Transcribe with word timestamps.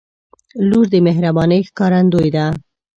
•لور 0.69 0.85
د 0.93 0.95
مهربانۍ 1.07 1.59
ښکارندوی 1.69 2.29
ده. 2.35 2.45